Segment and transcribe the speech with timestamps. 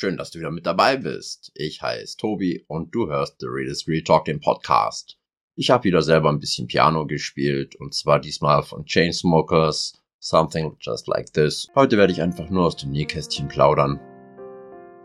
[0.00, 1.50] Schön, dass du wieder mit dabei bist.
[1.56, 5.18] Ich heiße Tobi und du hörst The Realist Real Talk, den Podcast.
[5.56, 11.08] Ich habe wieder selber ein bisschen Piano gespielt und zwar diesmal von Chainsmokers, Something Just
[11.08, 11.66] Like This.
[11.74, 13.98] Heute werde ich einfach nur aus dem Nähkästchen plaudern.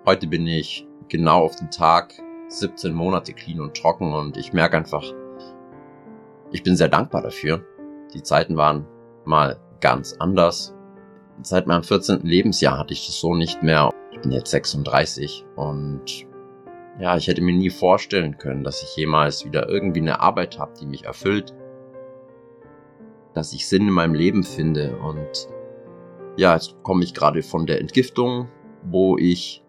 [0.05, 2.13] Heute bin ich genau auf den Tag
[2.49, 5.11] 17 Monate clean und trocken und ich merke einfach,
[6.51, 7.65] ich bin sehr dankbar dafür.
[8.13, 8.85] Die Zeiten waren
[9.25, 10.75] mal ganz anders.
[11.41, 12.19] Seit meinem 14.
[12.21, 13.91] Lebensjahr hatte ich das so nicht mehr
[14.23, 16.25] bin jetzt 36 und
[16.99, 20.73] ja, ich hätte mir nie vorstellen können, dass ich jemals wieder irgendwie eine Arbeit habe,
[20.79, 21.53] die mich erfüllt,
[23.33, 25.49] dass ich Sinn in meinem Leben finde und
[26.37, 28.49] ja, jetzt komme ich gerade von der Entgiftung,
[28.83, 29.63] wo ich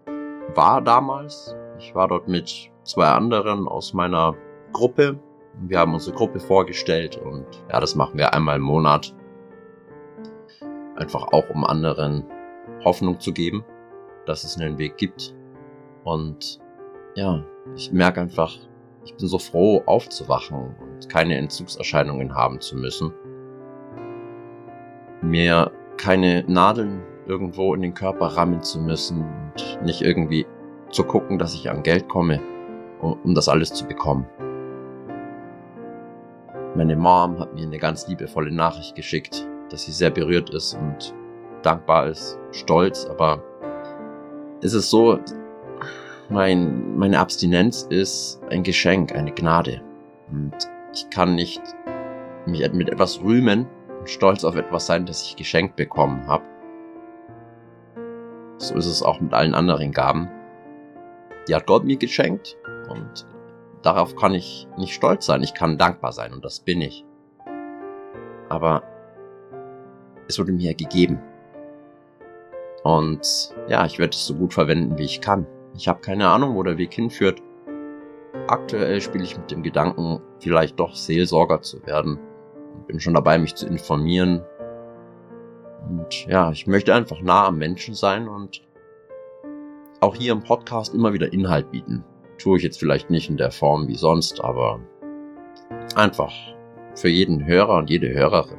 [0.54, 1.54] war damals.
[1.78, 4.34] Ich war dort mit zwei anderen aus meiner
[4.72, 5.18] Gruppe.
[5.60, 9.14] Wir haben unsere Gruppe vorgestellt und ja, das machen wir einmal im Monat.
[10.96, 12.24] Einfach auch, um anderen
[12.84, 13.64] Hoffnung zu geben
[14.26, 15.34] dass es einen Weg gibt.
[16.04, 16.58] Und
[17.14, 17.44] ja,
[17.76, 18.54] ich merke einfach,
[19.04, 23.12] ich bin so froh aufzuwachen und keine Entzugserscheinungen haben zu müssen.
[25.22, 30.46] Mir keine Nadeln irgendwo in den Körper rammen zu müssen und nicht irgendwie
[30.90, 32.40] zu gucken, dass ich an Geld komme,
[33.00, 34.26] um das alles zu bekommen.
[36.76, 41.14] Meine Mom hat mir eine ganz liebevolle Nachricht geschickt, dass sie sehr berührt ist und
[41.62, 43.42] dankbar ist, stolz, aber
[44.60, 45.18] ist es so,
[46.30, 49.82] mein, meine Abstinenz ist ein Geschenk, eine Gnade.
[50.30, 50.54] Und
[50.92, 51.60] ich kann nicht
[52.46, 53.66] mich mit etwas rühmen
[53.98, 56.44] und stolz auf etwas sein, das ich geschenkt bekommen habe.
[58.58, 60.30] So ist es auch mit allen anderen Gaben.
[61.48, 62.56] Die hat Gott mir geschenkt
[62.88, 63.26] und
[63.82, 65.42] darauf kann ich nicht stolz sein.
[65.42, 67.04] Ich kann dankbar sein und das bin ich.
[68.48, 68.82] Aber
[70.28, 71.20] es wurde mir gegeben.
[72.84, 75.46] Und ja, ich werde es so gut verwenden, wie ich kann.
[75.74, 77.42] Ich habe keine Ahnung, wo der Weg hinführt.
[78.46, 82.18] Aktuell spiele ich mit dem Gedanken, vielleicht doch Seelsorger zu werden.
[82.86, 84.42] Bin schon dabei, mich zu informieren.
[85.88, 88.62] Und ja, ich möchte einfach nah am Menschen sein und
[90.00, 92.04] auch hier im Podcast immer wieder Inhalt bieten.
[92.36, 94.80] Tue ich jetzt vielleicht nicht in der Form wie sonst, aber
[95.94, 96.32] einfach
[96.94, 98.58] für jeden Hörer und jede Hörerin.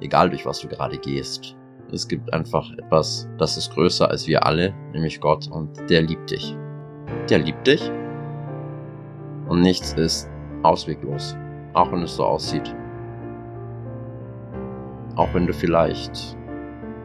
[0.00, 1.54] Egal durch was du gerade gehst.
[1.92, 6.30] Es gibt einfach etwas, das ist größer als wir alle, nämlich Gott, und der liebt
[6.30, 6.56] dich.
[7.28, 7.92] Der liebt dich.
[9.46, 10.30] Und nichts ist
[10.62, 11.36] ausweglos,
[11.74, 12.74] auch wenn es so aussieht.
[15.16, 16.34] Auch wenn du vielleicht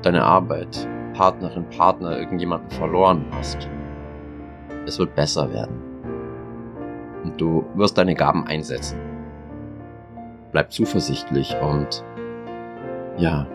[0.04, 3.68] deine Arbeit, Partnerin, Partner, irgendjemanden verloren hast.
[4.86, 5.82] Es wird besser werden.
[7.26, 8.98] Und du wirst deine Gaben einsetzen.
[10.54, 12.06] Bleib zuversichtlich und
[13.18, 13.46] ja,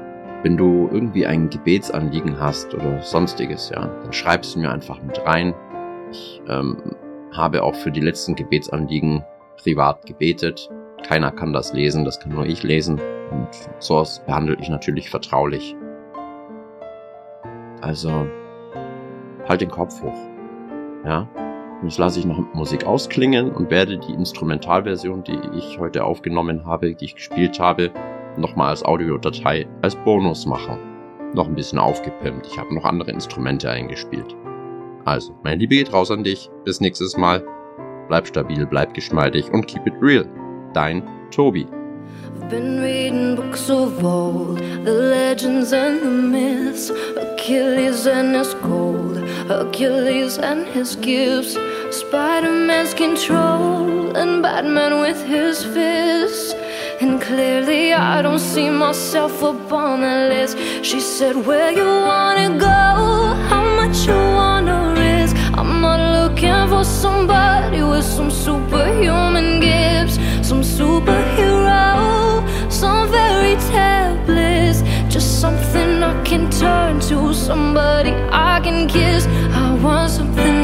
[0.42, 5.24] wenn du irgendwie ein Gebetsanliegen hast oder sonstiges, ja, dann schreib es mir einfach mit
[5.24, 5.54] rein.
[6.10, 6.76] Ich ähm,
[7.32, 9.24] habe auch für die letzten Gebetsanliegen
[9.56, 10.68] privat gebetet.
[11.06, 13.00] Keiner kann das lesen, das kann nur ich lesen.
[13.30, 13.48] Und
[13.78, 15.76] sowas behandle ich natürlich vertraulich.
[17.80, 18.26] Also,
[19.48, 20.28] halt den Kopf hoch.
[21.04, 21.28] Ja.
[21.80, 26.64] Und jetzt lasse ich noch Musik ausklingen und werde die Instrumentalversion, die ich heute aufgenommen
[26.64, 27.90] habe, die ich gespielt habe,
[28.36, 30.78] nochmal als Audiodatei als Bonus machen.
[31.34, 32.46] Noch ein bisschen aufgepimpt.
[32.46, 34.36] Ich habe noch andere Instrumente eingespielt.
[35.04, 36.50] Also, meine Liebe geht raus an dich.
[36.64, 37.44] Bis nächstes Mal.
[38.08, 40.28] Bleib stabil, bleib geschmeidig und keep it real.
[40.74, 41.66] Dein Tobi.
[42.34, 49.18] I've been reading books of old, the legends and the myths, Achilles and his gold,
[49.48, 51.56] Hercules and his gifts,
[51.90, 56.41] Spider-Man's control, and Batman with his fists.
[57.02, 60.56] And clearly, I don't see myself up on the list.
[60.84, 62.76] She said, Where you wanna go?
[63.50, 65.34] How much you wanna risk?
[65.58, 70.14] I'm not looking for somebody with some superhuman gifts,
[70.48, 71.82] some superhero,
[72.70, 74.02] some fairy tale.
[75.12, 79.26] Just something I can turn to, somebody I can kiss.
[79.26, 80.61] I want something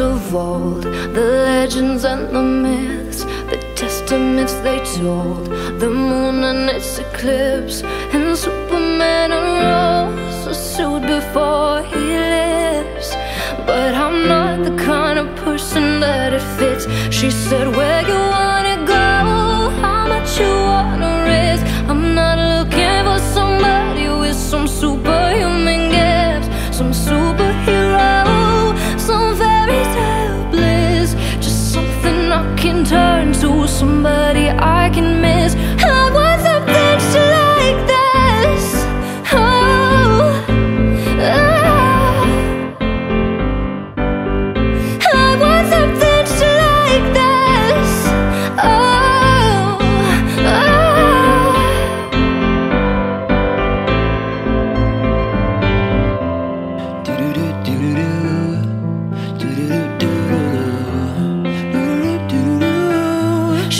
[0.00, 4.54] of old, the legends and the myths, the testaments.
[4.66, 5.46] they told
[5.80, 13.10] the moon and its eclipse, and Superman unrolls a suit before he lives.
[13.66, 16.84] But I'm not the kind of person that it fits.
[17.14, 18.45] She said, Where you wanna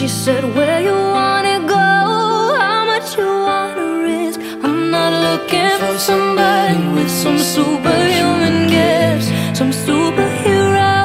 [0.07, 1.75] She said, Where you wanna go?
[1.75, 4.39] How much you wanna risk?
[4.63, 9.27] I'm not looking for somebody with some superhuman gifts,
[9.59, 11.03] some superhero,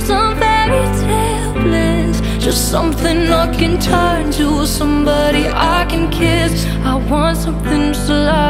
[0.00, 2.20] some fairy tale bliss.
[2.38, 6.64] Just something I can turn to, somebody I can kiss.
[6.84, 8.41] I want something like this.